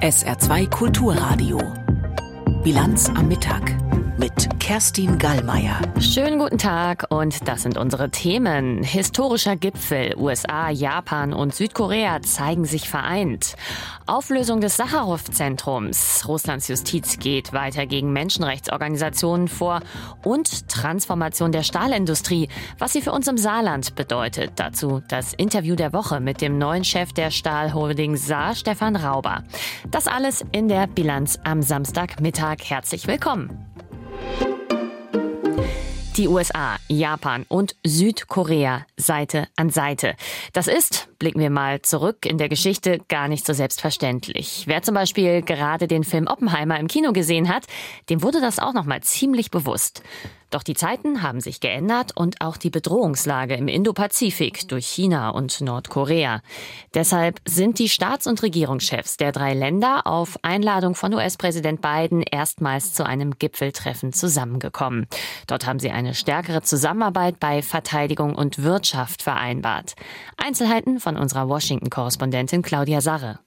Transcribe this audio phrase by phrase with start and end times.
[0.00, 1.60] SR2 Kulturradio.
[2.62, 3.87] Bilanz am Mittag
[4.18, 5.80] mit Kerstin Gallmeier.
[6.00, 8.82] Schönen guten Tag und das sind unsere Themen.
[8.82, 10.14] Historischer Gipfel.
[10.16, 13.54] USA, Japan und Südkorea zeigen sich vereint.
[14.06, 16.26] Auflösung des Sacharow-Zentrums.
[16.26, 19.80] Russlands Justiz geht weiter gegen Menschenrechtsorganisationen vor.
[20.24, 22.48] Und Transformation der Stahlindustrie.
[22.78, 24.52] Was sie für uns im Saarland bedeutet.
[24.56, 29.44] Dazu das Interview der Woche mit dem neuen Chef der Stahlholding Saar, Stefan Rauber.
[29.90, 32.58] Das alles in der Bilanz am Samstagmittag.
[32.64, 33.68] Herzlich willkommen.
[36.18, 40.16] Die USA, Japan und Südkorea Seite an Seite.
[40.52, 44.64] Das ist, blicken wir mal zurück in der Geschichte, gar nicht so selbstverständlich.
[44.66, 47.66] Wer zum Beispiel gerade den Film Oppenheimer im Kino gesehen hat,
[48.10, 50.02] dem wurde das auch noch mal ziemlich bewusst.
[50.50, 55.60] Doch die Zeiten haben sich geändert und auch die Bedrohungslage im Indopazifik durch China und
[55.60, 56.40] Nordkorea.
[56.94, 62.94] Deshalb sind die Staats- und Regierungschefs der drei Länder auf Einladung von US-Präsident Biden erstmals
[62.94, 65.06] zu einem Gipfeltreffen zusammengekommen.
[65.46, 69.94] Dort haben sie eine stärkere Zusammenarbeit bei Verteidigung und Wirtschaft vereinbart.
[70.36, 73.40] Einzelheiten von unserer Washington-Korrespondentin Claudia Sarre.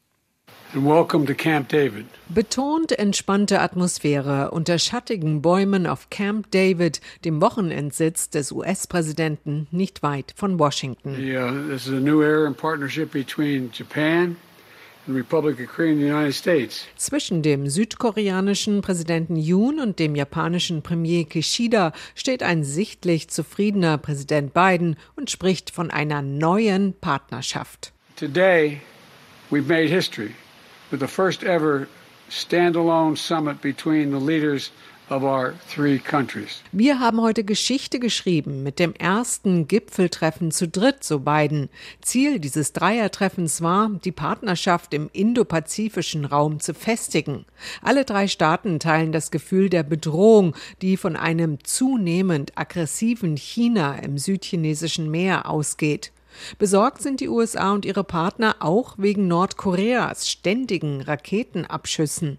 [2.30, 10.34] Betont entspannte Atmosphäre unter schattigen Bäumen auf Camp David, dem Wochenendsitz des US-Präsidenten nicht weit
[10.36, 11.20] von Washington.
[11.20, 14.38] Yeah, this is a new era in partnership between Japan
[16.96, 24.54] zwischen dem südkoreanischen Präsidenten Yoon und dem japanischen Premier Kishida steht ein sichtlich zufriedener Präsident
[24.54, 27.94] Biden und spricht von einer neuen Partnerschaft.
[28.16, 28.80] Today
[29.50, 30.32] we've made history
[30.92, 31.88] with the first ever
[32.30, 34.72] standalone summit between the leaders
[36.72, 41.68] wir haben heute Geschichte geschrieben mit dem ersten Gipfeltreffen zu dritt, so Biden.
[42.00, 47.46] Ziel dieses Dreiertreffens war, die Partnerschaft im indopazifischen Raum zu festigen.
[47.82, 54.18] Alle drei Staaten teilen das Gefühl der Bedrohung, die von einem zunehmend aggressiven China im
[54.18, 56.14] südchinesischen Meer ausgeht.
[56.58, 62.38] Besorgt sind die USA und ihre Partner auch wegen Nordkoreas ständigen Raketenabschüssen.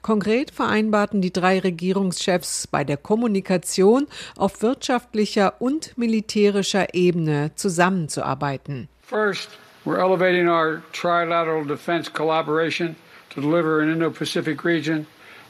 [0.00, 8.88] Konkret vereinbarten die drei Regierungschefs bei der Kommunikation auf wirtschaftlicher und militärischer Ebene zusammenzuarbeiten.
[9.02, 9.50] First,
[9.84, 12.96] we're elevating our trilateral defense collaboration
[13.30, 15.06] to deliver an Indo-Pacific region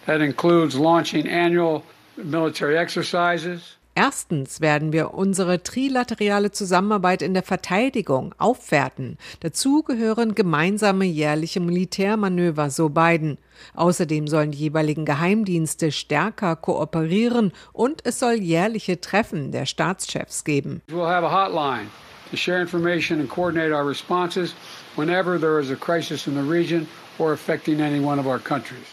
[0.06, 1.82] that includes launching annual
[2.16, 3.76] military exercises.
[3.94, 9.18] Erstens werden wir unsere trilaterale Zusammenarbeit in der Verteidigung aufwerten.
[9.40, 13.36] Dazu gehören gemeinsame jährliche Militärmanöver, so Biden.
[13.74, 20.80] Außerdem sollen die jeweiligen Geheimdienste stärker kooperieren und es soll jährliche Treffen der Staatschefs geben.
[20.88, 21.88] We'll have a hotline
[22.30, 24.54] to share information and coordinate our responses
[24.96, 26.88] whenever there is a crisis in the region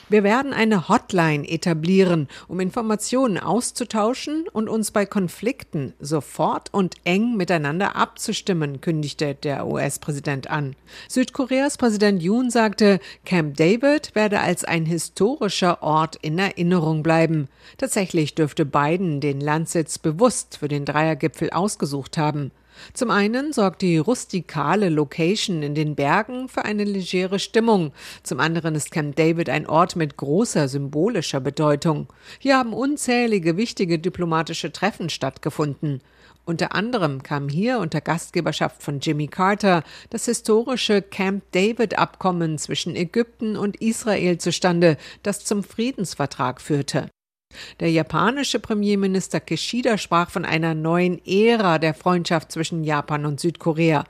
[0.09, 7.37] wir werden eine Hotline etablieren, um Informationen auszutauschen und uns bei Konflikten sofort und eng
[7.37, 10.75] miteinander abzustimmen, kündigte der US-Präsident an.
[11.07, 17.47] Südkoreas Präsident Yoon sagte, Camp David werde als ein historischer Ort in Erinnerung bleiben.
[17.77, 22.51] Tatsächlich dürfte Biden den Landsitz bewusst für den Dreiergipfel ausgesucht haben.
[22.93, 27.91] Zum einen sorgt die rustikale Location in den Bergen für eine legere Stimmung.
[28.23, 32.07] Zum anderen ist Camp David ein Ort mit großer symbolischer Bedeutung.
[32.39, 36.01] Hier haben unzählige wichtige diplomatische Treffen stattgefunden.
[36.45, 42.95] Unter anderem kam hier unter Gastgeberschaft von Jimmy Carter das historische Camp David Abkommen zwischen
[42.95, 47.07] Ägypten und Israel zustande, das zum Friedensvertrag führte.
[47.79, 54.03] Der japanische Premierminister Kishida sprach von einer neuen Ära der Freundschaft zwischen Japan und Südkorea.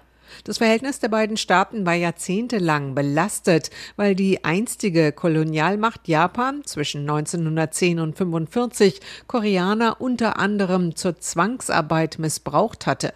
[0.44, 8.00] Das Verhältnis der beiden Staaten war jahrzehntelang belastet, weil die einstige Kolonialmacht Japan zwischen 1910
[8.00, 13.14] und 1945 Koreaner unter anderem zur Zwangsarbeit missbraucht hatte.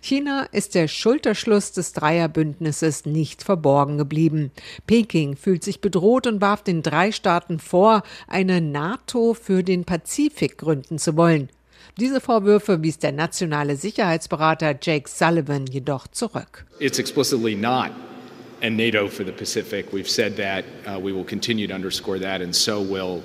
[0.00, 4.50] China ist der Schulterschluss des Dreierbündnisses nicht verborgen geblieben.
[4.86, 10.58] Peking fühlt sich bedroht und warf den drei Staaten vor, eine NATO für den Pazifik
[10.58, 11.48] gründen zu wollen.
[12.00, 16.66] Diese Vorwürfe wies der nationale Sicherheitsberater Jake Sullivan jedoch zurück.
[16.80, 17.90] It's explicitly not
[18.62, 19.92] a NATO for the Pacific.
[19.92, 20.64] We've said that.
[20.86, 23.22] Uh, we will continue to underscore that, and so will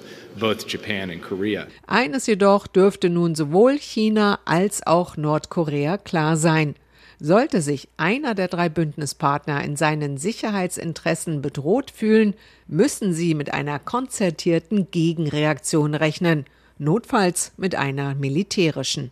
[1.88, 6.76] Eines jedoch dürfte nun sowohl China als auch Nordkorea klar sein.
[7.20, 12.34] Sollte sich einer der drei Bündnispartner in seinen Sicherheitsinteressen bedroht fühlen,
[12.68, 16.46] müssen sie mit einer konzertierten Gegenreaktion rechnen,
[16.78, 19.12] notfalls mit einer militärischen.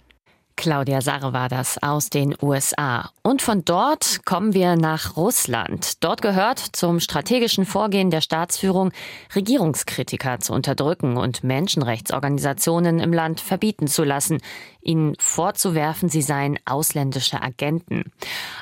[0.58, 3.12] Claudia Sarre war das aus den USA.
[3.22, 6.04] Und von dort kommen wir nach Russland.
[6.04, 8.92] Dort gehört zum strategischen Vorgehen der Staatsführung,
[9.36, 14.40] Regierungskritiker zu unterdrücken und Menschenrechtsorganisationen im Land verbieten zu lassen,
[14.88, 18.12] ihnen vorzuwerfen, sie seien ausländische Agenten.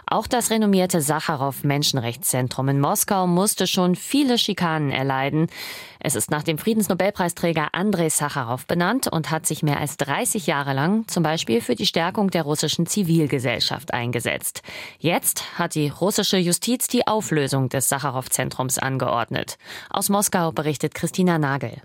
[0.08, 5.48] Auch das renommierte Sacharow Menschenrechtszentrum in Moskau musste schon viele Schikanen erleiden.
[6.00, 10.74] Es ist nach dem Friedensnobelpreisträger Andrei Sacharow benannt und hat sich mehr als 30 Jahre
[10.74, 14.62] lang zum Beispiel für die Stärkung der russischen Zivilgesellschaft eingesetzt.
[15.00, 19.58] Jetzt hat die russische Justiz die Auflösung des Sacharow-Zentrums angeordnet.
[19.90, 21.82] Aus Moskau berichtet Christina Nagel.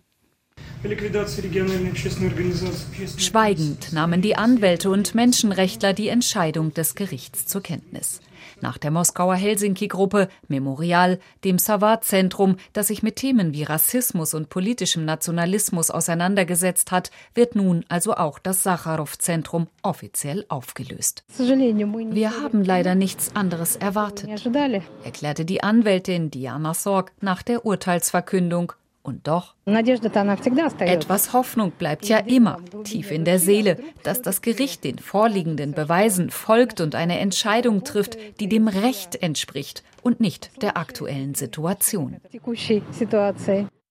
[3.19, 8.23] Schweigend nahmen die Anwälte und Menschenrechtler die Entscheidung des Gerichts zur Kenntnis.
[8.63, 15.05] Nach der Moskauer Helsinki-Gruppe Memorial, dem Savat-Zentrum, das sich mit Themen wie Rassismus und politischem
[15.05, 21.25] Nationalismus auseinandergesetzt hat, wird nun also auch das Sacharow-Zentrum offiziell aufgelöst.
[21.37, 24.31] Wir haben leider nichts anderes erwartet,
[25.05, 28.73] erklärte die Anwältin Diana Sorg nach der Urteilsverkündung
[29.03, 34.99] und doch, etwas Hoffnung bleibt ja immer tief in der Seele, dass das Gericht den
[34.99, 41.35] vorliegenden Beweisen folgt und eine Entscheidung trifft, die dem Recht entspricht und nicht der aktuellen
[41.35, 42.17] Situation.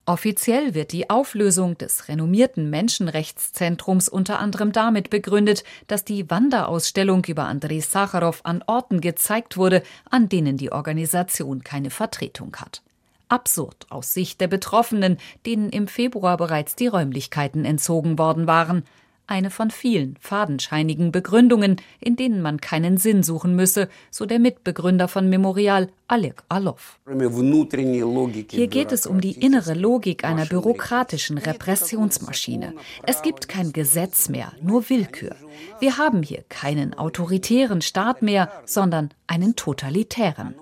[0.06, 7.44] Offiziell wird die Auflösung des renommierten Menschenrechtszentrums unter anderem damit begründet, dass die Wanderausstellung über
[7.44, 12.82] Andrei Sacharow an Orten gezeigt wurde, an denen die Organisation keine Vertretung hat
[13.30, 18.84] absurd aus Sicht der Betroffenen, denen im Februar bereits die Räumlichkeiten entzogen worden waren.
[19.30, 25.06] Eine von vielen fadenscheinigen Begründungen, in denen man keinen Sinn suchen müsse, so der Mitbegründer
[25.06, 26.98] von Memorial, Alek Alov.
[27.06, 32.74] Hier geht es um die innere Logik einer bürokratischen Repressionsmaschine.
[33.04, 35.36] Es gibt kein Gesetz mehr, nur Willkür.
[35.78, 40.56] Wir haben hier keinen autoritären Staat mehr, sondern einen totalitären.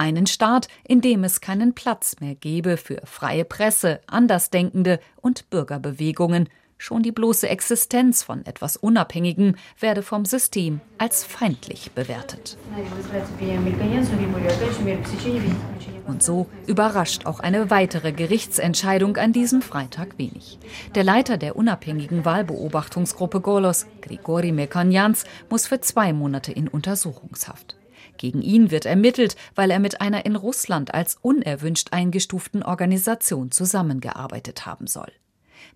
[0.00, 6.48] Einen Staat, in dem es keinen Platz mehr gebe für freie Presse, Andersdenkende und Bürgerbewegungen.
[6.78, 12.56] Schon die bloße Existenz von etwas Unabhängigem werde vom System als feindlich bewertet.
[16.06, 20.58] Und so überrascht auch eine weitere Gerichtsentscheidung an diesem Freitag wenig.
[20.94, 27.76] Der Leiter der unabhängigen Wahlbeobachtungsgruppe Golos, Grigori Mekonjans, muss für zwei Monate in Untersuchungshaft.
[28.20, 34.66] Gegen ihn wird ermittelt, weil er mit einer in Russland als unerwünscht eingestuften Organisation zusammengearbeitet
[34.66, 35.10] haben soll.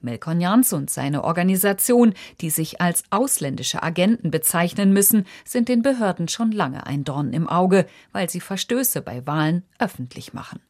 [0.02, 2.12] Melkonjans und seine Organisation,
[2.42, 7.48] die sich als ausländische Agenten bezeichnen müssen, sind den Behörden schon lange ein Dorn im
[7.48, 10.60] Auge, weil sie Verstöße bei Wahlen öffentlich machen.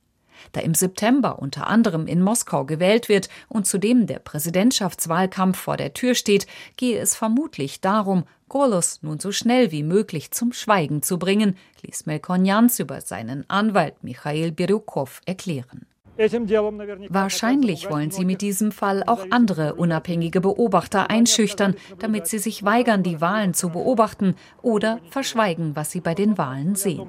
[0.52, 5.94] Da im September unter anderem in Moskau gewählt wird und zudem der Präsidentschaftswahlkampf vor der
[5.94, 6.46] Tür steht,
[6.76, 12.06] gehe es vermutlich darum, Golos nun so schnell wie möglich zum Schweigen zu bringen, ließ
[12.06, 15.86] Melkonjans über seinen Anwalt Michail Biryukov erklären.
[16.16, 23.02] Wahrscheinlich wollen sie mit diesem Fall auch andere unabhängige Beobachter einschüchtern, damit sie sich weigern,
[23.02, 27.08] die Wahlen zu beobachten oder verschweigen, was sie bei den Wahlen sehen.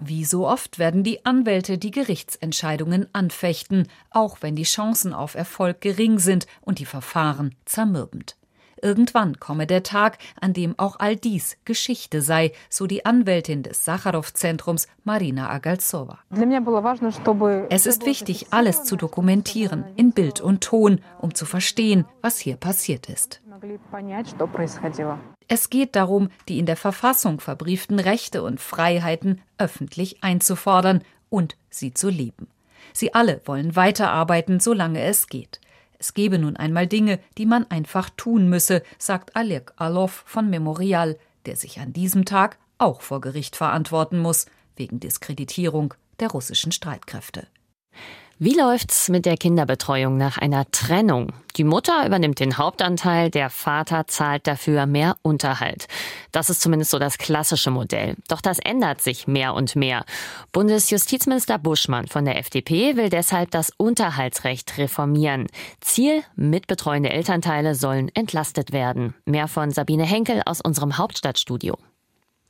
[0.00, 5.80] Wie so oft werden die Anwälte die Gerichtsentscheidungen anfechten, auch wenn die Chancen auf Erfolg
[5.80, 8.36] gering sind und die Verfahren zermürbend.
[8.84, 13.86] Irgendwann komme der Tag, an dem auch all dies Geschichte sei, so die Anwältin des
[13.86, 16.18] Sacharow-Zentrums Marina Agalsova.
[17.70, 22.56] Es ist wichtig, alles zu dokumentieren, in Bild und Ton, um zu verstehen, was hier
[22.56, 23.40] passiert ist.
[25.48, 31.94] Es geht darum, die in der Verfassung verbrieften Rechte und Freiheiten öffentlich einzufordern und sie
[31.94, 32.48] zu leben.
[32.92, 35.60] Sie alle wollen weiterarbeiten, solange es geht.
[36.04, 41.18] Es gebe nun einmal Dinge, die man einfach tun müsse, sagt Alek Alov von Memorial,
[41.46, 44.44] der sich an diesem Tag auch vor Gericht verantworten muss,
[44.76, 47.46] wegen Diskreditierung der russischen Streitkräfte.
[48.40, 51.32] Wie läuft's mit der Kinderbetreuung nach einer Trennung?
[51.56, 55.86] Die Mutter übernimmt den Hauptanteil, der Vater zahlt dafür mehr Unterhalt.
[56.32, 58.16] Das ist zumindest so das klassische Modell.
[58.26, 60.04] Doch das ändert sich mehr und mehr.
[60.50, 65.46] Bundesjustizminister Buschmann von der FDP will deshalb das Unterhaltsrecht reformieren.
[65.80, 69.14] Ziel, mitbetreuende Elternteile sollen entlastet werden.
[69.26, 71.78] Mehr von Sabine Henkel aus unserem Hauptstadtstudio.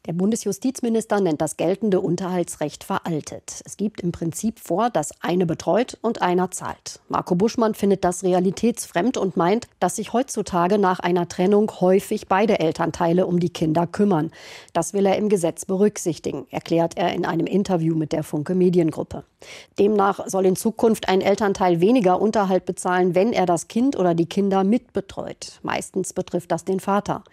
[0.06, 3.62] Der Bundesjustizminister nennt das geltende Unterhaltsrecht veraltet.
[3.64, 7.00] Es gibt im Prinzip vor, dass eine betreut und einer zahlt.
[7.08, 12.58] Marco Buschmann findet das realitätsfremd und meint, dass sich heutzutage nach einer Trennung häufig beide
[12.58, 14.30] Elternteile um die Kinder kümmern.
[14.74, 19.24] Das will er im Gesetz berücksichtigen, erklärt er in einem Interview mit der Funke Mediengruppe.
[19.78, 24.26] Demnach soll in Zukunft ein Elternteil weniger Unterhalt bezahlen, wenn er das Kind oder die
[24.26, 25.60] Kinder mitbetreut.
[25.62, 27.24] Meistens betrifft das den Vater.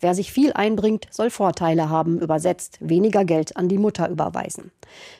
[0.00, 4.70] Wer sich viel einbringt, soll Vorteile haben, übersetzt weniger Geld an die Mutter überweisen.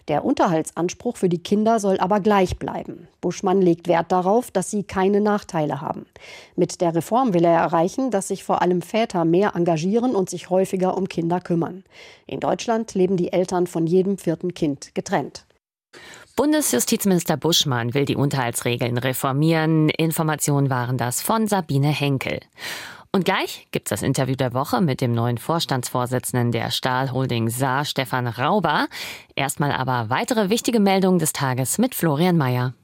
[0.09, 3.09] Der Unterhaltsanspruch für die Kinder soll aber gleich bleiben.
[3.21, 6.07] Buschmann legt Wert darauf, dass sie keine Nachteile haben.
[6.55, 10.51] Mit der Reform will er erreichen, dass sich vor allem Väter mehr engagieren und sich
[10.51, 11.85] häufiger um Kinder kümmern.
[12.27, 15.45] In Deutschland leben die Eltern von jedem vierten Kind getrennt.
[16.37, 19.89] Bundesjustizminister Buschmann will die Unterhaltsregeln reformieren.
[19.89, 22.41] Informationen waren das von Sabine Henkel.
[23.11, 28.27] Und gleich gibt's das Interview der Woche mit dem neuen Vorstandsvorsitzenden der Stahlholding Saar, Stefan
[28.27, 28.89] Rauber.
[29.35, 32.75] Erstmal aber weitere wichtige Meldungen des Tages mit Florian Mayer.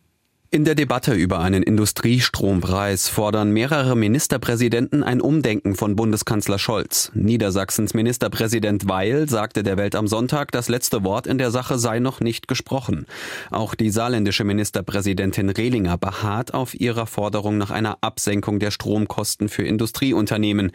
[0.55, 7.11] In der Debatte über einen Industriestrompreis fordern mehrere Ministerpräsidenten ein Umdenken von Bundeskanzler Scholz.
[7.15, 12.01] Niedersachsens Ministerpräsident Weil sagte der Welt am Sonntag, das letzte Wort in der Sache sei
[12.01, 13.07] noch nicht gesprochen.
[13.51, 19.63] Auch die saarländische Ministerpräsidentin Rehlinger beharrt auf ihrer Forderung nach einer Absenkung der Stromkosten für
[19.63, 20.73] Industrieunternehmen.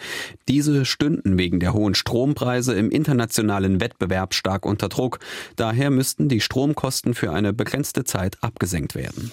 [0.47, 5.19] Diese stünden wegen der hohen Strompreise im internationalen Wettbewerb stark unter Druck.
[5.55, 9.31] Daher müssten die Stromkosten für eine begrenzte Zeit abgesenkt werden.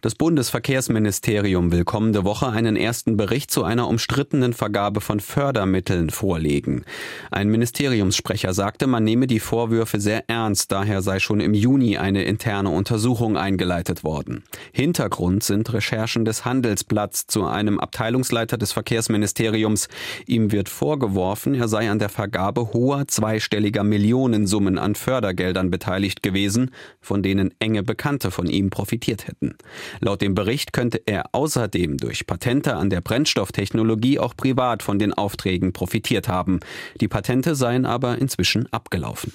[0.00, 6.84] Das Bundesverkehrsministerium will kommende Woche einen ersten Bericht zu einer umstrittenen Vergabe von Fördermitteln vorlegen.
[7.32, 12.22] Ein Ministeriumssprecher sagte, man nehme die Vorwürfe sehr ernst, daher sei schon im Juni eine
[12.24, 14.44] interne Untersuchung eingeleitet worden.
[14.72, 19.88] Hintergrund sind Recherchen des Handelsblatts zu einem Abteilungsleiter des Verkehrsministeriums.
[20.26, 26.70] Ihm wird vorgeworfen, er sei an der Vergabe hoher zweistelliger Millionensummen an Fördergeldern beteiligt gewesen,
[27.00, 29.56] von denen enge Bekannte von ihm profitiert hätten.
[30.00, 35.12] Laut dem Bericht könnte er außerdem durch Patente an der Brennstofftechnologie auch privat von den
[35.12, 36.60] Aufträgen profitiert haben.
[37.00, 39.32] Die Patente seien aber inzwischen abgelaufen.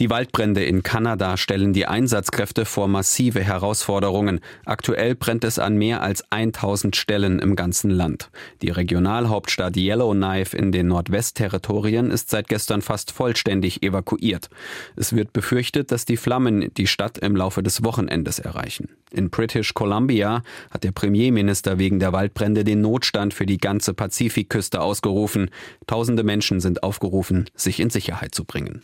[0.00, 4.38] Die Waldbrände in Kanada stellen die Einsatzkräfte vor massive Herausforderungen.
[4.64, 8.30] Aktuell brennt es an mehr als 1000 Stellen im ganzen Land.
[8.62, 14.48] Die Regionalhauptstadt Yellowknife in den Nordwestterritorien ist seit gestern fast vollständig evakuiert.
[14.94, 18.90] Es wird befürchtet, dass die Flammen die Stadt im Laufe des Wochenendes erreichen.
[19.10, 24.80] In British Columbia hat der Premierminister wegen der Waldbrände den Notstand für die ganze Pazifikküste
[24.80, 25.50] ausgerufen.
[25.88, 28.82] Tausende Menschen sind aufgerufen, sich in Sicherheit zu bringen.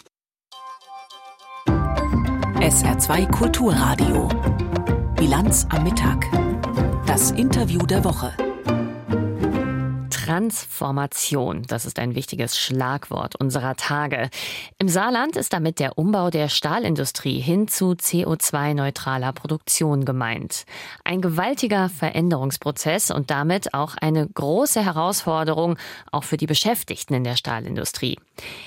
[2.65, 4.27] SR2 Kulturradio.
[5.17, 6.27] Bilanz am Mittag.
[7.05, 8.33] Das Interview der Woche.
[10.25, 14.31] Transformation, das ist ein wichtiges Schlagwort unserer Tage.
[14.79, 20.65] Im Saarland ist damit der Umbau der Stahlindustrie hin zu CO2-neutraler Produktion gemeint.
[21.05, 25.77] Ein gewaltiger Veränderungsprozess und damit auch eine große Herausforderung,
[26.11, 28.19] auch für die Beschäftigten in der Stahlindustrie.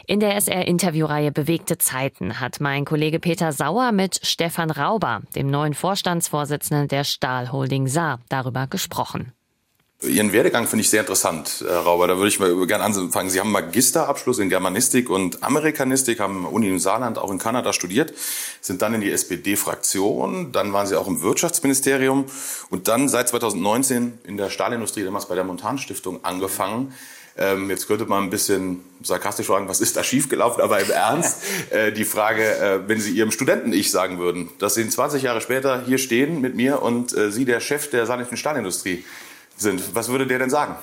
[0.05, 5.73] In der SR-Interviewreihe Bewegte Zeiten hat mein Kollege Peter Sauer mit Stefan Rauber, dem neuen
[5.73, 9.33] Vorstandsvorsitzenden der Stahlholding Saar, darüber gesprochen.
[10.03, 12.07] Ihren Werdegang finde ich sehr interessant, Herr Rauber.
[12.07, 13.31] Da würde ich mal gerne anfangen.
[13.31, 18.13] Sie haben Magisterabschluss in Germanistik und Amerikanistik, haben Uni im Saarland, auch in Kanada studiert,
[18.61, 22.25] sind dann in die SPD-Fraktion, dann waren Sie auch im Wirtschaftsministerium
[22.69, 26.93] und dann seit 2019 in der Stahlindustrie, damals bei der Montan-Stiftung, angefangen.
[27.35, 30.61] Ähm, jetzt könnte man ein bisschen sarkastisch fragen, was ist da schiefgelaufen?
[30.61, 34.87] Aber im Ernst, äh, die Frage, äh, wenn Sie Ihrem Studenten-Ich sagen würden, dass Sie
[34.87, 39.03] 20 Jahre später hier stehen mit mir und äh, Sie der Chef der saarländischen Stahlindustrie
[39.57, 39.95] sind.
[39.95, 40.75] Was würde der denn sagen?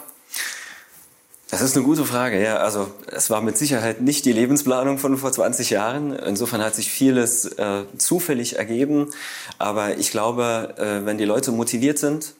[1.50, 2.56] Das ist eine gute Frage, ja.
[2.56, 6.12] Also es war mit Sicherheit nicht die Lebensplanung von vor 20 Jahren.
[6.12, 9.10] Insofern hat sich vieles äh, zufällig ergeben.
[9.58, 12.34] Aber ich glaube, äh, wenn die Leute motiviert sind,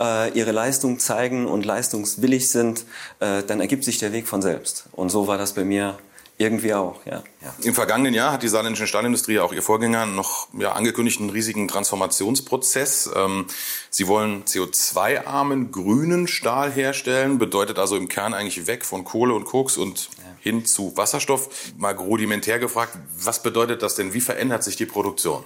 [0.00, 2.84] äh, ihre Leistung zeigen und leistungswillig sind,
[3.20, 4.86] äh, dann ergibt sich der Weg von selbst.
[4.92, 5.96] Und so war das bei mir
[6.38, 7.22] irgendwie auch, ja.
[7.40, 7.54] ja.
[7.62, 11.66] Im vergangenen Jahr hat die saarländische Stahlindustrie, auch ihr Vorgänger, noch ja, angekündigt einen riesigen
[11.66, 13.10] Transformationsprozess.
[13.16, 13.46] Ähm,
[13.88, 19.46] sie wollen CO2-armen grünen Stahl herstellen, bedeutet also im Kern eigentlich weg von Kohle und
[19.46, 20.24] Koks und ja.
[20.40, 21.48] hin zu Wasserstoff.
[21.78, 24.12] Mal rudimentär gefragt, was bedeutet das denn?
[24.12, 25.42] Wie verändert sich die Produktion?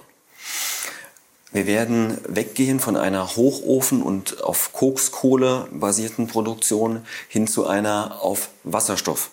[1.53, 8.49] Wir werden weggehen von einer Hochofen- und auf Kokskohle basierten Produktion hin zu einer auf
[8.63, 9.31] Wasserstoff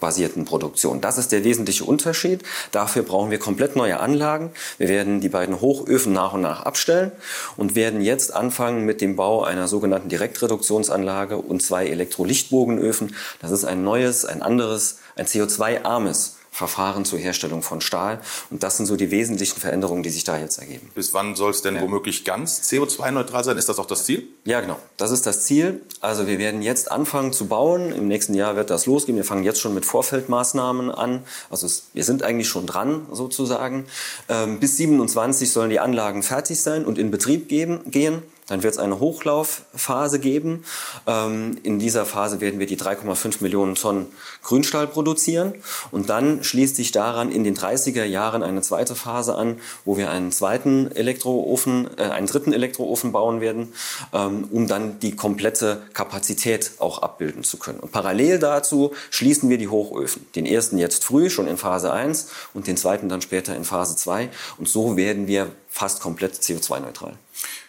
[0.00, 1.00] basierten Produktion.
[1.00, 2.42] Das ist der wesentliche Unterschied.
[2.72, 4.50] Dafür brauchen wir komplett neue Anlagen.
[4.78, 7.12] Wir werden die beiden Hochöfen nach und nach abstellen
[7.56, 13.14] und werden jetzt anfangen mit dem Bau einer sogenannten Direktreduktionsanlage und zwei Elektrolichtbogenöfen.
[13.40, 18.18] Das ist ein neues, ein anderes, ein CO2-armes Verfahren zur Herstellung von Stahl.
[18.48, 20.90] Und das sind so die wesentlichen Veränderungen, die sich da jetzt ergeben.
[20.94, 21.82] Bis wann soll es denn ja.
[21.82, 23.58] womöglich ganz CO2-neutral sein?
[23.58, 24.26] Ist das auch das Ziel?
[24.46, 24.78] Ja, genau.
[24.96, 25.82] Das ist das Ziel.
[26.00, 27.92] Also wir werden jetzt anfangen zu bauen.
[27.92, 29.18] Im nächsten Jahr wird das losgehen.
[29.18, 31.24] Wir fangen jetzt schon mit Vorfeldmaßnahmen an.
[31.50, 33.84] Also es, wir sind eigentlich schon dran, sozusagen.
[34.30, 38.22] Ähm, bis 27 sollen die Anlagen fertig sein und in Betrieb geben, gehen.
[38.46, 40.64] Dann wird es eine Hochlaufphase geben.
[41.06, 44.06] Ähm, in dieser Phase werden wir die 3,5 Millionen Tonnen
[44.42, 45.54] Grünstahl produzieren.
[45.90, 50.10] Und dann schließt sich daran in den 30er Jahren eine zweite Phase an, wo wir
[50.10, 53.72] einen zweiten Elektroofen, äh, einen dritten Elektroofen bauen werden,
[54.12, 57.80] ähm, um dann die komplette Kapazität auch abbilden zu können.
[57.80, 60.26] Und parallel dazu schließen wir die Hochöfen.
[60.36, 63.96] Den ersten jetzt früh, schon in Phase 1 und den zweiten dann später in Phase
[63.96, 64.28] 2.
[64.58, 67.14] Und so werden wir fast komplett CO2-neutral.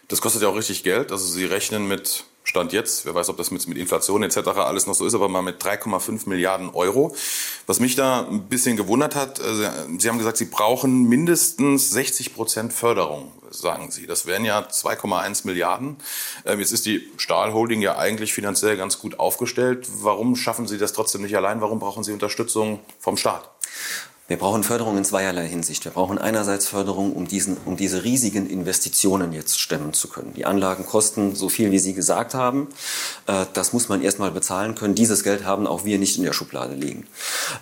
[0.07, 1.11] Das kostet ja auch richtig Geld.
[1.11, 4.37] Also Sie rechnen mit Stand jetzt, wer weiß, ob das mit, mit Inflation etc.
[4.37, 7.13] alles noch so ist, aber mal mit 3,5 Milliarden Euro.
[7.65, 12.33] Was mich da ein bisschen gewundert hat, äh, Sie haben gesagt, Sie brauchen mindestens 60
[12.33, 14.07] Prozent Förderung, sagen Sie.
[14.07, 15.97] Das wären ja 2,1 Milliarden.
[16.45, 19.89] Ähm, jetzt ist die Stahlholding ja eigentlich finanziell ganz gut aufgestellt.
[19.99, 21.59] Warum schaffen Sie das trotzdem nicht allein?
[21.59, 23.49] Warum brauchen Sie Unterstützung vom Staat?
[24.29, 25.85] Wir brauchen Förderung in zweierlei Hinsicht.
[25.85, 30.33] Wir brauchen einerseits Förderung, um, diesen, um diese riesigen Investitionen jetzt stemmen zu können.
[30.35, 32.67] Die Anlagen kosten so viel, wie Sie gesagt haben.
[33.27, 34.95] Äh, das muss man erstmal bezahlen können.
[34.95, 37.07] Dieses Geld haben auch wir nicht in der Schublade liegen.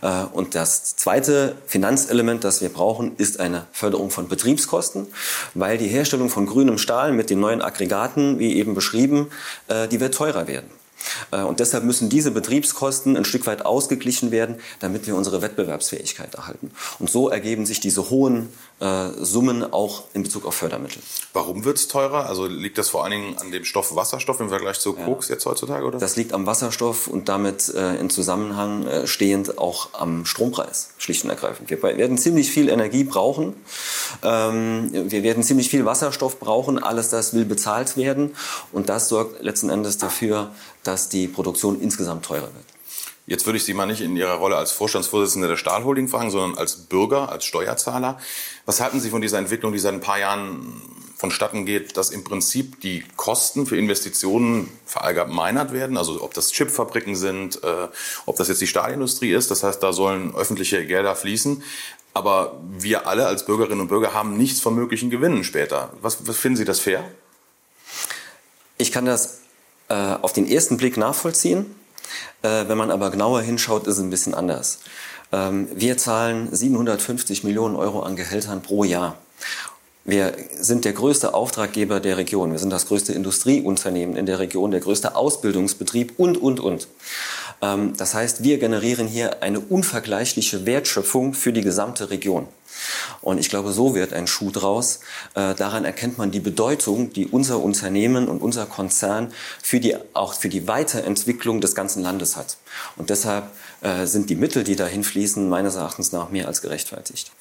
[0.01, 5.05] Äh, und das zweite Finanzelement, das wir brauchen, ist eine Förderung von Betriebskosten,
[5.53, 9.29] weil die Herstellung von grünem Stahl mit den neuen Aggregaten, wie eben beschrieben,
[9.67, 10.71] äh, die wird teurer werden.
[11.31, 16.35] Äh, und deshalb müssen diese Betriebskosten ein Stück weit ausgeglichen werden, damit wir unsere Wettbewerbsfähigkeit
[16.35, 16.71] erhalten.
[16.99, 21.01] Und so ergeben sich diese hohen äh, Summen auch in Bezug auf Fördermittel.
[21.33, 22.27] Warum wird es teurer?
[22.27, 25.35] Also liegt das vor allen Dingen an dem Stoff Wasserstoff im Vergleich zu Koks ja.
[25.35, 25.85] jetzt heutzutage?
[25.85, 25.97] Oder?
[25.97, 31.23] Das liegt am Wasserstoff und damit äh, in Zusammenhang äh, stehend auch am Strompreis, schlicht
[31.23, 31.69] und ergreifend.
[31.69, 33.53] Wir werden ziemlich viel Energie brauchen.
[34.23, 36.77] Ähm, wir werden ziemlich viel Wasserstoff brauchen.
[36.77, 38.35] Alles das will bezahlt werden.
[38.73, 40.51] Und das sorgt letzten Endes dafür,
[40.83, 42.74] dass die Produktion insgesamt teurer wird.
[43.27, 46.59] Jetzt würde ich Sie mal nicht in Ihrer Rolle als Vorstandsvorsitzender der Stahlholding fragen, sondern
[46.59, 48.19] als Bürger, als Steuerzahler.
[48.67, 50.81] Was halten Sie von dieser Entwicklung, die seit ein paar Jahren
[51.17, 55.97] vonstatten geht, dass im Prinzip die Kosten für Investitionen verallgemeinert werden?
[55.97, 57.87] Also ob das Chipfabriken sind, äh,
[58.27, 59.49] ob das jetzt die Stahlindustrie ist.
[59.49, 61.63] Das heißt, da sollen öffentliche Gelder fließen.
[62.13, 65.91] Aber wir alle als Bürgerinnen und Bürger haben nichts von möglichen Gewinnen später.
[66.01, 67.03] Was, was finden Sie das fair?
[68.77, 69.39] Ich kann das
[69.89, 71.75] äh, auf den ersten Blick nachvollziehen.
[72.41, 74.79] Äh, wenn man aber genauer hinschaut, ist es ein bisschen anders.
[75.31, 79.17] Ähm, wir zahlen 750 Millionen Euro an Gehältern pro Jahr.
[80.07, 82.51] Wir sind der größte Auftraggeber der Region.
[82.51, 86.87] Wir sind das größte Industrieunternehmen in der Region, der größte Ausbildungsbetrieb und, und, und.
[87.61, 92.47] Ähm, das heißt, wir generieren hier eine unvergleichliche Wertschöpfung für die gesamte Region.
[93.21, 94.99] Und ich glaube, so wird ein Schuh draus.
[95.33, 100.33] Äh, daran erkennt man die Bedeutung, die unser Unternehmen und unser Konzern für die, auch
[100.33, 102.57] für die Weiterentwicklung des ganzen Landes hat.
[102.95, 107.31] Und deshalb äh, sind die Mittel, die dahin fließen, meines Erachtens nach mehr als gerechtfertigt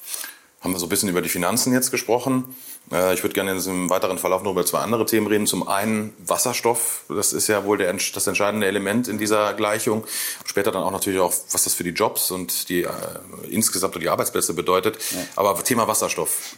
[0.61, 2.55] haben wir so ein bisschen über die Finanzen jetzt gesprochen.
[2.91, 5.47] Äh, ich würde gerne im weiteren Verlauf noch über zwei andere Themen reden.
[5.47, 10.03] Zum einen Wasserstoff, das ist ja wohl der, das entscheidende Element in dieser Gleichung.
[10.45, 12.89] Später dann auch natürlich auch, was das für die Jobs und die äh,
[13.49, 14.97] insgesamt die Arbeitsplätze bedeutet.
[15.11, 15.17] Ja.
[15.35, 16.55] Aber Thema Wasserstoff.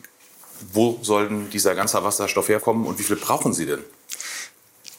[0.74, 3.84] Wo soll denn dieser ganze Wasserstoff herkommen und wie viel brauchen Sie denn?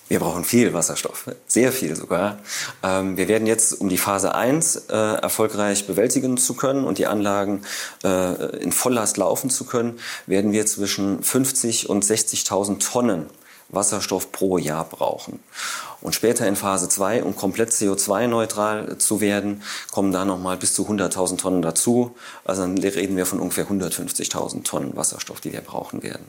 [0.08, 2.38] Wir brauchen viel Wasserstoff, sehr viel sogar.
[2.82, 7.06] Ähm, wir werden jetzt, um die Phase 1 äh, erfolgreich bewältigen zu können und die
[7.06, 7.62] Anlagen
[8.02, 13.26] äh, in Volllast laufen zu können, werden wir zwischen 50 und 60.000 Tonnen
[13.70, 15.40] Wasserstoff pro Jahr brauchen.
[16.00, 20.88] Und später in Phase 2, um komplett CO2-neutral zu werden, kommen da nochmal bis zu
[20.88, 22.16] 100.000 Tonnen dazu.
[22.44, 26.24] Also dann reden wir von ungefähr 150.000 Tonnen Wasserstoff, die wir brauchen werden.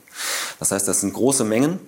[0.58, 1.78] Das heißt, das sind große Mengen.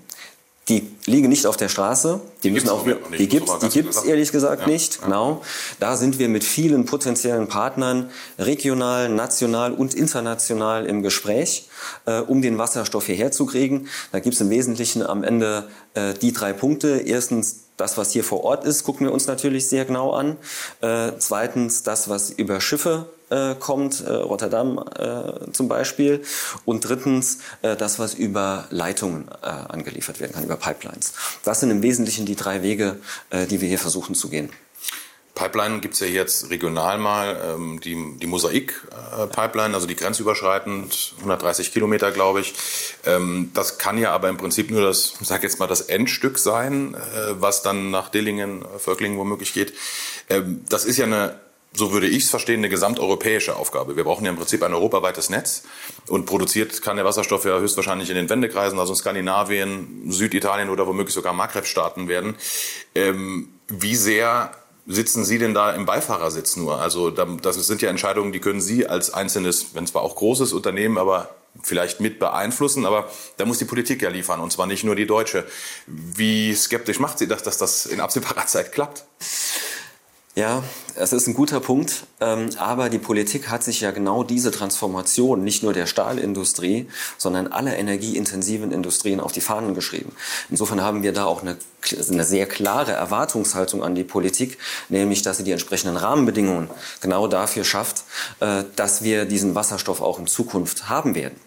[0.69, 2.21] Die liegen nicht auf der Straße.
[2.43, 2.87] Die, die müssen auch,
[3.19, 4.99] die gibt's, die gibt's ehrlich gesagt ja, nicht.
[5.01, 5.05] Ja.
[5.07, 5.43] Genau.
[5.81, 11.69] Da sind wir mit vielen potenziellen Partnern regional, national und international im Gespräch,
[12.07, 13.89] äh, um den Wasserstoff hierher zu kriegen.
[14.13, 17.03] Da gibt's im Wesentlichen am Ende äh, die drei Punkte.
[17.05, 20.37] Erstens das, was hier vor Ort ist, gucken wir uns natürlich sehr genau an.
[20.81, 26.23] Äh, zweitens das, was über Schiffe äh, kommt, äh, Rotterdam äh, zum Beispiel.
[26.65, 31.15] Und drittens äh, das, was über Leitungen äh, angeliefert werden kann, über Pipelines.
[31.45, 32.97] Das sind im Wesentlichen die drei Wege,
[33.31, 34.51] äh, die wir hier versuchen zu gehen.
[35.35, 41.73] Pipeline gibt es ja jetzt regional mal, ähm, die, die Mosaik-Pipeline, also die grenzüberschreitend, 130
[41.73, 42.53] Kilometer, glaube ich.
[43.07, 46.95] Ähm, das kann ja aber im Prinzip nur das, sag jetzt mal, das Endstück sein,
[46.95, 49.73] äh, was dann nach Dillingen, Völklingen womöglich geht.
[50.29, 51.41] Ähm, das ist ja eine
[51.75, 53.97] so würde ich es verstehen, eine gesamteuropäische Aufgabe.
[53.97, 55.63] Wir brauchen ja im Prinzip ein europaweites Netz
[56.09, 60.87] und produziert kann der Wasserstoff ja höchstwahrscheinlich in den Wendekreisen, also in Skandinavien, Süditalien oder
[60.87, 62.37] womöglich sogar Maghreb-Staaten werden.
[62.95, 64.53] Ähm, wie sehr
[64.87, 66.81] sitzen Sie denn da im Beifahrersitz nur?
[66.81, 70.99] Also das sind ja Entscheidungen, die können Sie als einzelnes, wenn zwar auch großes Unternehmen,
[70.99, 71.31] aber
[71.63, 75.07] vielleicht mit beeinflussen, aber da muss die Politik ja liefern und zwar nicht nur die
[75.07, 75.47] deutsche.
[75.87, 79.05] Wie skeptisch macht Sie das, dass das in absehbarer Zeit klappt?
[80.35, 80.63] Ja,
[80.95, 85.45] es ist ein guter Punkt, ähm, aber die Politik hat sich ja genau diese Transformation
[85.45, 90.13] nicht nur der Stahlindustrie, sondern aller energieintensiven Industrien auf die Fahnen geschrieben.
[90.49, 91.59] Insofern haben wir da auch eine,
[92.11, 94.57] eine sehr klare Erwartungshaltung an die Politik,
[94.89, 96.71] nämlich dass sie die entsprechenden Rahmenbedingungen
[97.03, 98.05] genau dafür schafft,
[98.41, 101.39] äh, dass wir diesen Wasserstoff auch in Zukunft haben werden.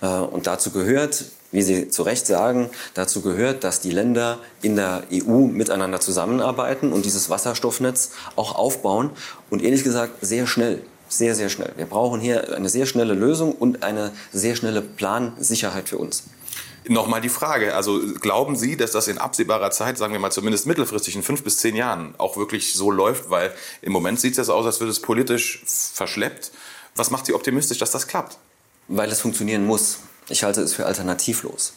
[0.00, 4.76] Äh, und dazu gehört wie Sie zu Recht sagen, dazu gehört, dass die Länder in
[4.76, 9.10] der EU miteinander zusammenarbeiten und dieses Wasserstoffnetz auch aufbauen
[9.50, 10.82] und ehrlich gesagt sehr schnell.
[11.10, 11.72] Sehr, sehr schnell.
[11.76, 16.24] Wir brauchen hier eine sehr schnelle Lösung und eine sehr schnelle Plansicherheit für uns.
[16.86, 20.66] Nochmal die Frage, also glauben Sie, dass das in absehbarer Zeit, sagen wir mal zumindest
[20.66, 23.30] mittelfristig in fünf bis zehn Jahren auch wirklich so läuft?
[23.30, 26.50] Weil im Moment sieht es ja aus, als würde es politisch verschleppt.
[26.94, 28.38] Was macht Sie optimistisch, dass das klappt?
[28.88, 29.98] Weil es funktionieren muss.
[30.28, 31.74] Ich halte es für alternativlos.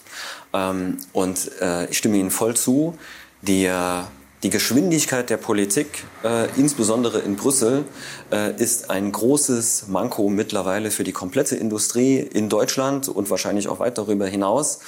[0.53, 2.97] Ähm, und äh, ich stimme Ihnen voll zu.
[3.41, 4.01] Die, äh,
[4.43, 7.85] die Geschwindigkeit der Politik, äh, insbesondere in Brüssel,
[8.31, 13.79] äh, ist ein großes Manko mittlerweile für die komplette Industrie in Deutschland und wahrscheinlich auch
[13.79, 14.79] weit darüber hinaus.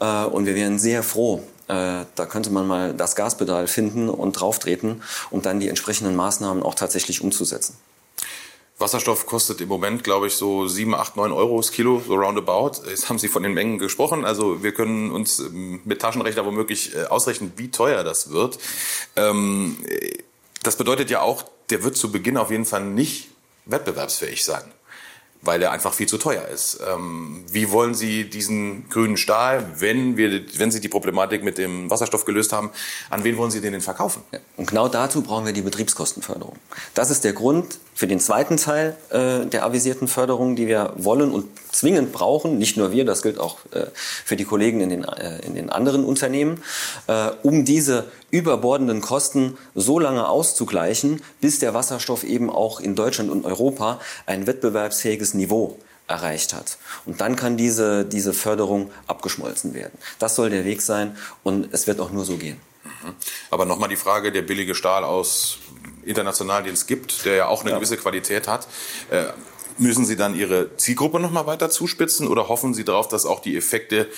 [0.00, 4.32] Äh, und wir wären sehr froh, äh, da könnte man mal das Gaspedal finden und
[4.32, 7.76] drauftreten, um dann die entsprechenden Maßnahmen auch tatsächlich umzusetzen.
[8.78, 12.82] Wasserstoff kostet im Moment, glaube ich, so 7, 8, 9 Euro das Kilo, so roundabout.
[12.88, 14.24] Jetzt haben Sie von den Mengen gesprochen.
[14.26, 18.58] Also wir können uns ähm, mit Taschenrechner womöglich äh, ausrechnen, wie teuer das wird.
[19.16, 19.78] Ähm,
[20.62, 23.28] das bedeutet ja auch, der wird zu Beginn auf jeden Fall nicht
[23.64, 24.64] wettbewerbsfähig sein
[25.42, 26.80] weil er einfach viel zu teuer ist.
[26.86, 31.88] Ähm, wie wollen Sie diesen grünen Stahl, wenn, wir, wenn Sie die Problematik mit dem
[31.88, 32.70] Wasserstoff gelöst haben,
[33.10, 34.22] an wen wollen Sie den denn verkaufen?
[34.56, 36.56] Und genau dazu brauchen wir die Betriebskostenförderung.
[36.94, 41.32] Das ist der Grund für den zweiten Teil äh, der avisierten Förderung, die wir wollen
[41.32, 42.58] und zwingend brauchen.
[42.58, 45.70] Nicht nur wir, das gilt auch äh, für die Kollegen in den, äh, in den
[45.70, 46.62] anderen Unternehmen,
[47.06, 53.30] äh, um diese überbordenden Kosten so lange auszugleichen, bis der Wasserstoff eben auch in Deutschland
[53.30, 56.76] und Europa ein wettbewerbsfähiges Niveau erreicht hat.
[57.06, 59.96] Und dann kann diese, diese Förderung abgeschmolzen werden.
[60.18, 62.60] Das soll der Weg sein und es wird auch nur so gehen.
[62.84, 63.14] Mhm.
[63.50, 65.58] Aber nochmal die Frage, der billige Stahl aus
[66.04, 67.76] international, den es gibt, der ja auch eine ja.
[67.76, 68.66] gewisse Qualität hat.
[69.10, 69.26] Äh,
[69.78, 73.40] müssen Sie dann Ihre Zielgruppe noch mal weiter zuspitzen oder hoffen Sie darauf, dass auch
[73.40, 74.08] die Effekte,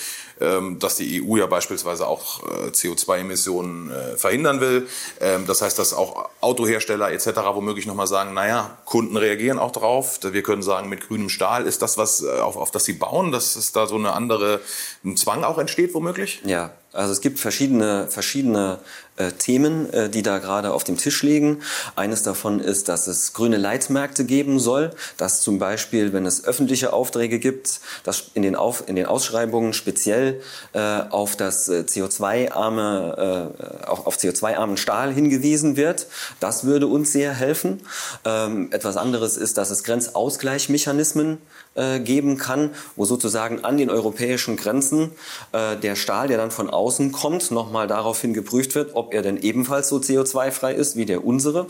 [0.79, 4.87] dass die EU ja beispielsweise auch äh, CO2-Emissionen äh, verhindern will,
[5.19, 7.27] ähm, das heißt, dass auch Autohersteller etc.
[7.53, 10.19] womöglich noch mal sagen, naja, Kunden reagieren auch drauf.
[10.23, 13.31] Wir können sagen, mit grünem Stahl ist das was, äh, auf, auf das Sie bauen,
[13.31, 14.61] dass es da so eine andere
[15.03, 16.41] ein Zwang auch entsteht womöglich?
[16.45, 18.79] Ja, also es gibt verschiedene, verschiedene
[19.15, 21.61] äh, Themen, äh, die da gerade auf dem Tisch liegen.
[21.95, 26.91] Eines davon ist, dass es grüne Leitmärkte geben soll, dass zum Beispiel, wenn es öffentliche
[26.93, 30.28] Aufträge gibt, dass in den, auf, in den Ausschreibungen speziell
[30.73, 36.07] äh, auf das äh, CO2-arme, äh, auf, auf CO2-armen Stahl hingewiesen wird.
[36.39, 37.81] Das würde uns sehr helfen.
[38.25, 41.39] Ähm, etwas anderes ist, dass es Grenzausgleichsmechanismen
[41.75, 45.11] äh, geben kann, wo sozusagen an den europäischen Grenzen
[45.51, 49.37] äh, der Stahl, der dann von außen kommt, nochmal daraufhin geprüft wird, ob er denn
[49.37, 51.67] ebenfalls so CO2-frei ist wie der unsere.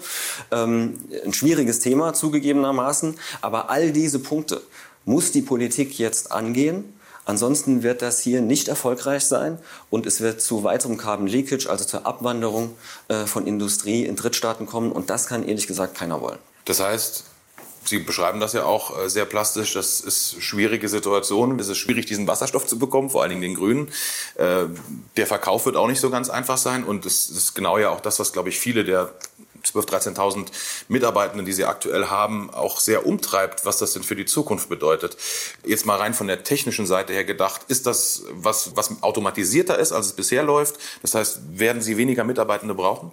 [0.52, 0.96] Ähm,
[1.26, 4.62] ein schwieriges Thema zugegebenermaßen, aber all diese Punkte
[5.06, 6.94] muss die Politik jetzt angehen.
[7.30, 9.60] Ansonsten wird das hier nicht erfolgreich sein
[9.92, 12.76] und es wird zu weiterem Carbon Leakage, also zur Abwanderung
[13.08, 16.40] äh, von Industrie in Drittstaaten kommen und das kann ehrlich gesagt keiner wollen.
[16.66, 17.26] Das heißt,
[17.86, 19.74] Sie beschreiben das ja auch äh, sehr plastisch.
[19.74, 21.60] Das ist eine schwierige Situation.
[21.60, 23.90] Es ist schwierig, diesen Wasserstoff zu bekommen, vor allen Dingen den grünen.
[24.36, 24.66] Äh,
[25.16, 26.84] der Verkauf wird auch nicht so ganz einfach sein.
[26.84, 29.14] Und das ist genau ja auch das, was, glaube ich, viele der
[29.66, 30.46] 12.000, 13.000
[30.88, 35.18] Mitarbeitenden, die sie aktuell haben, auch sehr umtreibt, was das denn für die Zukunft bedeutet.
[35.66, 39.92] Jetzt mal rein von der technischen Seite her gedacht, ist das was, was automatisierter ist,
[39.92, 40.76] als es bisher läuft?
[41.02, 43.12] Das heißt, werden Sie weniger Mitarbeitende brauchen?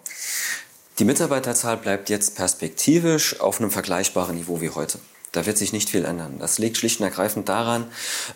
[0.98, 4.98] Die Mitarbeiterzahl bleibt jetzt perspektivisch auf einem vergleichbaren Niveau wie heute.
[5.36, 6.36] Da wird sich nicht viel ändern.
[6.38, 7.84] Das liegt schlicht und ergreifend daran,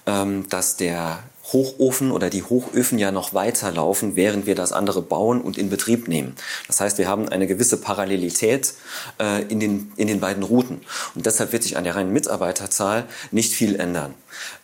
[0.06, 5.40] ähm, dass der Hochofen oder die Hochöfen ja noch weiterlaufen, während wir das andere bauen
[5.40, 6.36] und in Betrieb nehmen.
[6.66, 8.74] Das heißt, wir haben eine gewisse Parallelität
[9.18, 10.82] äh, in, den, in den beiden Routen.
[11.14, 14.14] Und deshalb wird sich an der reinen Mitarbeiterzahl nicht viel ändern.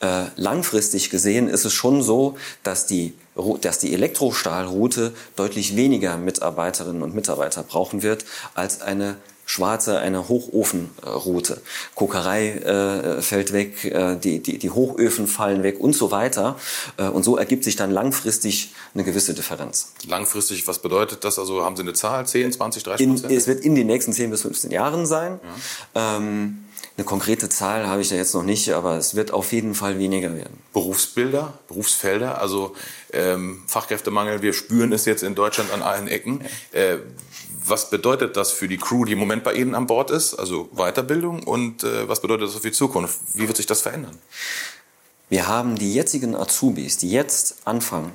[0.01, 3.15] Äh, langfristig gesehen ist es schon so, dass die
[3.61, 11.63] dass die Elektrostahlroute deutlich weniger Mitarbeiterinnen und Mitarbeiter brauchen wird als eine schwarze, eine Hochofenroute.
[11.95, 16.57] Kokerei äh, fällt weg, äh, die, die, die Hochöfen fallen weg und so weiter.
[16.99, 19.93] Äh, und so ergibt sich dann langfristig eine gewisse Differenz.
[20.07, 21.39] Langfristig, was bedeutet das?
[21.39, 23.33] Also haben Sie eine Zahl, 10, 20, 30 Prozent?
[23.33, 25.39] es wird in den nächsten 10 bis 15 Jahren sein.
[25.95, 26.17] Ja.
[26.17, 26.59] Ähm,
[26.97, 29.99] eine konkrete Zahl habe ich da jetzt noch nicht, aber es wird auf jeden Fall
[29.99, 30.59] weniger werden.
[30.73, 32.75] Berufsbilder, Berufsfelder, also
[33.13, 36.43] ähm, Fachkräftemangel, wir spüren es jetzt in Deutschland an allen Ecken.
[36.73, 36.97] Äh,
[37.69, 40.69] was bedeutet das für die Crew, die im Moment bei Ihnen an Bord ist, also
[40.73, 43.19] Weiterbildung und äh, was bedeutet das für die Zukunft?
[43.35, 44.17] Wie wird sich das verändern?
[45.29, 48.13] Wir haben die jetzigen Azubis, die jetzt anfangen,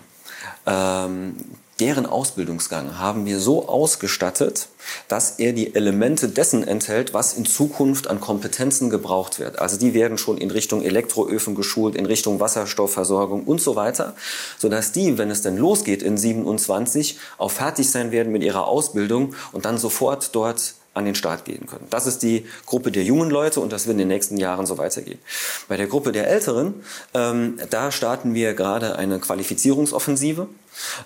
[0.66, 1.36] ähm,
[1.82, 4.68] deren Ausbildungsgang haben wir so ausgestattet,
[5.08, 9.58] dass er die Elemente dessen enthält, was in Zukunft an Kompetenzen gebraucht wird.
[9.58, 14.16] Also die werden schon in Richtung Elektroöfen geschult, in Richtung Wasserstoffversorgung und so weiter,
[14.60, 19.34] sodass die, wenn es denn losgeht in 27, auch fertig sein werden mit ihrer Ausbildung
[19.52, 21.88] und dann sofort dort an den Start gehen können.
[21.90, 24.78] Das ist die Gruppe der jungen Leute und das wird in den nächsten Jahren so
[24.78, 25.20] weitergehen.
[25.68, 30.48] Bei der Gruppe der Älteren, ähm, da starten wir gerade eine Qualifizierungsoffensive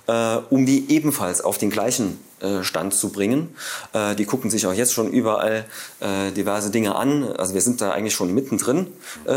[0.08, 3.56] äh, um die ebenfalls auf den gleichen äh, Stand zu bringen.
[3.94, 5.66] Äh, die gucken sich auch jetzt schon überall
[6.02, 7.24] äh, diverse Dinge an.
[7.24, 8.88] Also wir sind da eigentlich schon mittendrin,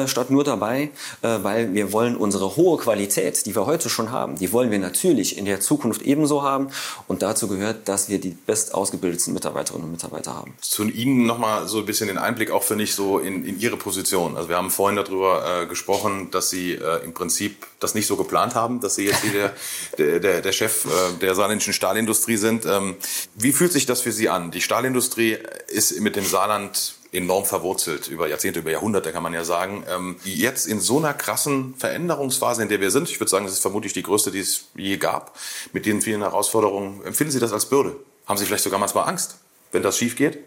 [0.07, 0.91] statt nur dabei,
[1.23, 5.39] weil wir wollen unsere hohe Qualität, die wir heute schon haben, die wollen wir natürlich
[5.39, 6.69] in der Zukunft ebenso haben.
[7.07, 10.55] Und dazu gehört, dass wir die best ausgebildeten Mitarbeiterinnen und Mitarbeiter haben.
[10.61, 13.77] Zu Ihnen nochmal so ein bisschen den Einblick, auch finde ich, so in, in Ihre
[13.77, 14.37] Position.
[14.37, 18.81] Also wir haben vorhin darüber gesprochen, dass Sie im Prinzip das nicht so geplant haben,
[18.81, 19.53] dass Sie jetzt hier der,
[19.99, 22.65] der, der Chef äh, der saarländischen Stahlindustrie sind.
[22.67, 22.97] Ähm,
[23.35, 24.51] wie fühlt sich das für Sie an?
[24.51, 29.45] Die Stahlindustrie ist mit dem Saarland enorm verwurzelt, über Jahrzehnte, über Jahrhunderte kann man ja
[29.45, 29.85] sagen.
[29.89, 33.55] Ähm, jetzt in so einer krassen Veränderungsphase, in der wir sind, ich würde sagen, das
[33.55, 35.39] ist vermutlich die größte, die es je gab,
[35.73, 37.97] mit den vielen Herausforderungen, empfinden Sie das als Bürde?
[38.27, 39.37] Haben Sie vielleicht sogar manchmal Angst,
[39.73, 40.39] wenn das schief geht?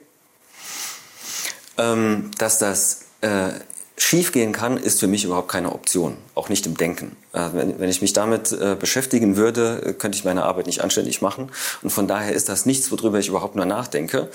[1.77, 3.53] Ähm, dass das äh,
[4.01, 7.15] schiefgehen kann, ist für mich überhaupt keine Option, auch nicht im Denken.
[7.33, 11.21] Äh, wenn, ich mich damit äh, beschäftigen würde, äh, könnte ich meine Arbeit nicht anständig
[11.21, 11.51] machen.
[11.83, 14.29] Und von daher ist das nichts, worüber ich überhaupt nur nachdenke.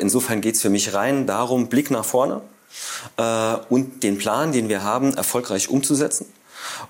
[0.00, 2.40] Insofern geht es für mich rein darum, Blick nach vorne
[3.68, 6.26] und den Plan, den wir haben, erfolgreich umzusetzen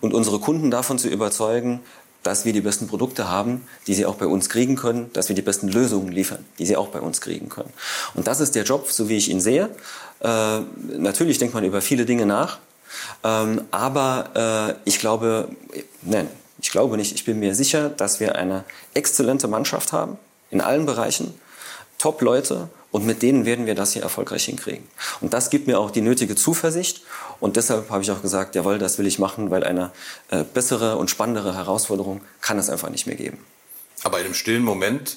[0.00, 1.81] und unsere Kunden davon zu überzeugen,
[2.24, 5.37] dass wir die besten Produkte haben, die sie auch bei uns kriegen können, dass wir
[5.37, 7.72] die besten Lösungen liefern, die sie auch bei uns kriegen können.
[8.14, 9.68] Und das ist der Job, so wie ich ihn sehe.
[10.20, 10.61] Äh,
[10.98, 12.59] natürlich denkt man über viele Dinge nach,
[13.22, 15.48] ähm, aber äh, ich glaube,
[16.03, 16.29] nein,
[16.61, 20.18] ich glaube nicht, ich bin mir sicher, dass wir eine exzellente Mannschaft haben
[20.50, 21.35] in allen Bereichen,
[21.98, 24.87] Top-Leute und mit denen werden wir das hier erfolgreich hinkriegen.
[25.20, 27.03] Und das gibt mir auch die nötige Zuversicht.
[27.40, 29.90] Und deshalb habe ich auch gesagt, jawohl, das will ich machen, weil eine
[30.31, 33.38] äh, bessere und spannendere Herausforderung kann es einfach nicht mehr geben.
[34.05, 35.16] Aber in einem stillen Moment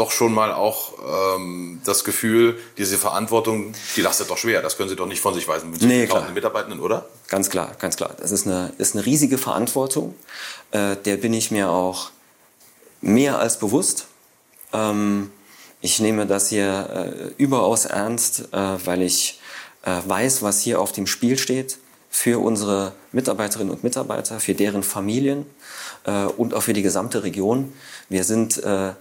[0.00, 0.94] doch schon mal auch
[1.36, 4.62] ähm, das Gefühl, diese Verantwortung, die lastet doch schwer.
[4.62, 6.30] Das können Sie doch nicht von sich weisen mit nee, klar.
[6.32, 7.06] Mitarbeitenden, oder?
[7.28, 8.10] Ganz klar, ganz klar.
[8.18, 10.14] Das ist eine, ist eine riesige Verantwortung.
[10.70, 12.10] Äh, der bin ich mir auch
[13.00, 14.06] mehr als bewusst.
[14.72, 15.30] Ähm,
[15.80, 19.40] ich nehme das hier äh, überaus ernst, äh, weil ich
[19.82, 21.78] äh, weiß, was hier auf dem Spiel steht
[22.10, 25.46] für unsere Mitarbeiterinnen und Mitarbeiter, für deren Familien
[26.04, 27.72] äh, und auch für die gesamte Region.
[28.08, 28.92] Wir sind, äh,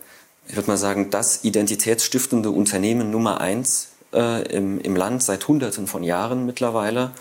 [0.49, 5.85] ich würde mal sagen, das identitätsstiftende Unternehmen Nummer eins äh, im, im Land seit Hunderten
[5.85, 7.11] von Jahren mittlerweile.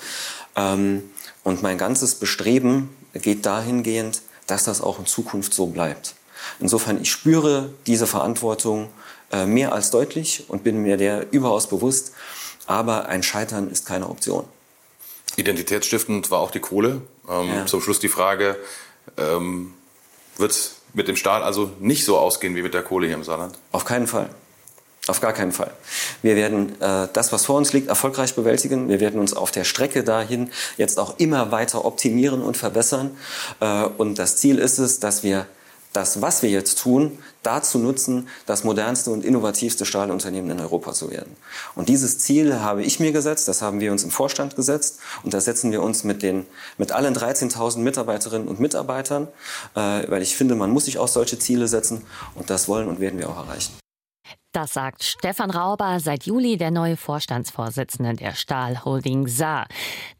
[0.56, 1.02] Ähm,
[1.44, 6.14] und mein ganzes Bestreben geht dahingehend, dass das auch in Zukunft so bleibt.
[6.58, 8.88] Insofern, ich spüre diese Verantwortung
[9.30, 12.12] äh, mehr als deutlich und bin mir der überaus bewusst.
[12.66, 14.44] Aber ein Scheitern ist keine Option.
[15.36, 17.02] Identitätsstiftend war auch die Kohle.
[17.28, 17.66] Ähm, ja.
[17.66, 18.56] Zum Schluss die Frage,
[19.18, 19.74] ähm,
[20.38, 23.58] wird mit dem Stahl also nicht so ausgehen wie mit der Kohle hier im Saarland?
[23.72, 24.30] Auf keinen Fall.
[25.08, 25.70] Auf gar keinen Fall.
[26.20, 28.90] Wir werden äh, das, was vor uns liegt, erfolgreich bewältigen.
[28.90, 33.16] Wir werden uns auf der Strecke dahin jetzt auch immer weiter optimieren und verbessern.
[33.60, 35.46] Äh, und das Ziel ist es, dass wir
[35.92, 41.10] das, was wir jetzt tun, dazu nutzen, das modernste und innovativste Stahlunternehmen in Europa zu
[41.10, 41.36] werden.
[41.74, 45.34] Und dieses Ziel habe ich mir gesetzt, das haben wir uns im Vorstand gesetzt und
[45.34, 46.46] das setzen wir uns mit, den,
[46.76, 49.28] mit allen 13.000 Mitarbeiterinnen und Mitarbeitern,
[49.74, 53.00] äh, weil ich finde, man muss sich auch solche Ziele setzen und das wollen und
[53.00, 53.72] werden wir auch erreichen.
[54.52, 59.66] Das sagt Stefan Rauber, seit Juli der neue Vorstandsvorsitzende der Stahl Holding Saar.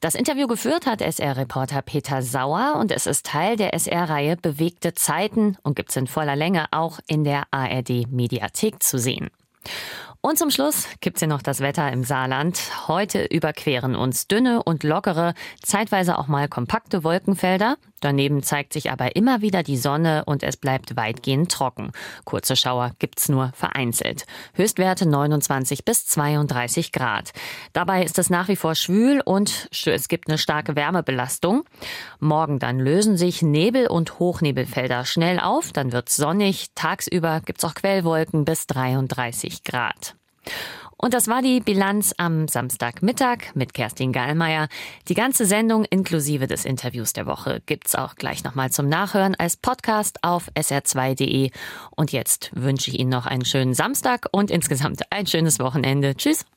[0.01, 5.57] Das Interview geführt hat SR-Reporter Peter Sauer und es ist Teil der SR-Reihe Bewegte Zeiten
[5.62, 9.31] und gibt's in voller Länge auch in der ARD-Mediathek zu sehen.
[10.21, 12.61] Und zum Schluss gibt's hier noch das Wetter im Saarland.
[12.87, 17.77] Heute überqueren uns dünne und lockere, zeitweise auch mal kompakte Wolkenfelder.
[18.01, 21.93] Daneben zeigt sich aber immer wieder die Sonne und es bleibt weitgehend trocken.
[22.25, 24.27] Kurze Schauer gibt's nur vereinzelt.
[24.55, 27.33] Höchstwerte 29 bis 32 Grad.
[27.73, 31.65] Dabei ist es nach wie vor schwül und es gibt eine starke Wärmebelastung.
[32.21, 35.73] Morgen dann lösen sich Nebel- und Hochnebelfelder schnell auf.
[35.73, 36.69] Dann wird's sonnig.
[36.75, 40.15] Tagsüber gibt's auch Quellwolken bis 33 Grad.
[41.01, 44.69] Und das war die Bilanz am Samstagmittag mit Kerstin Gallmeier.
[45.07, 49.57] Die ganze Sendung inklusive des Interviews der Woche gibt's auch gleich nochmal zum Nachhören als
[49.57, 51.51] Podcast auf sr2.de.
[51.95, 56.17] Und jetzt wünsche ich Ihnen noch einen schönen Samstag und insgesamt ein schönes Wochenende.
[56.17, 56.49] Tschüss.